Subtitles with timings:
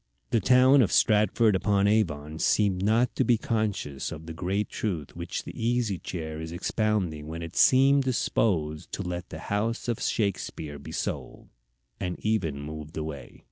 [0.31, 5.15] The town of Stratford upon Avon seemed not to be conscious of the great truth
[5.15, 10.01] which the Easy Chair is expounding when it seemed disposed to let the house of
[10.01, 11.49] Shakespeare be sold,
[11.99, 13.39] and even moved away.